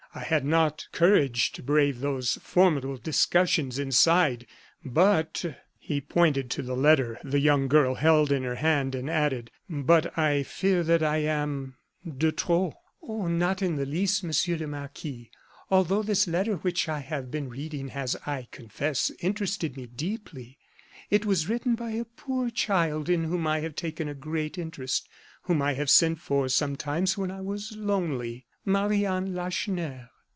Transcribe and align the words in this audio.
I 0.13 0.23
had 0.23 0.43
not 0.43 0.89
courage 0.91 1.53
to 1.53 1.63
brave 1.63 2.01
those 2.01 2.37
formidable 2.41 2.97
discussions 2.97 3.79
inside; 3.79 4.45
but" 4.83 5.45
He 5.79 6.01
pointed 6.01 6.49
to 6.51 6.61
the 6.61 6.75
letter 6.75 7.17
the 7.23 7.39
young 7.39 7.69
girl 7.69 7.95
held 7.95 8.29
in 8.29 8.43
her 8.43 8.55
hand, 8.55 8.93
and 8.93 9.09
added: 9.09 9.51
"But 9.69 10.17
I 10.17 10.43
fear 10.43 10.83
that 10.83 11.01
I 11.01 11.19
am 11.19 11.77
de 12.05 12.29
trop." 12.33 12.73
"Oh! 13.01 13.27
not 13.29 13.61
in 13.61 13.77
the 13.77 13.85
least, 13.85 14.21
Monsieur 14.21 14.57
le 14.57 14.67
Marquis, 14.67 15.31
although 15.69 16.03
this 16.03 16.27
letter 16.27 16.57
which 16.57 16.89
I 16.89 16.99
have 16.99 17.23
just 17.23 17.31
been 17.31 17.47
reading 17.47 17.87
has, 17.89 18.17
I 18.27 18.49
confess, 18.51 19.13
interested 19.21 19.77
me 19.77 19.85
deeply. 19.87 20.57
It 21.09 21.25
was 21.25 21.47
written 21.47 21.75
by 21.75 21.91
a 21.91 22.03
poor 22.03 22.49
child 22.49 23.07
in 23.07 23.23
whom 23.23 23.47
I 23.47 23.59
have 23.61 23.75
taken 23.77 24.09
a 24.09 24.13
great 24.13 24.57
interest 24.57 25.07
whom 25.43 25.61
I 25.61 25.75
have 25.75 25.89
sent 25.89 26.19
for 26.19 26.49
sometimes 26.49 27.17
when 27.17 27.31
I 27.31 27.39
was 27.39 27.71
lonely 27.77 28.45
Marie 28.63 29.05
Anne 29.07 29.33
Lacheneur." 29.33 30.07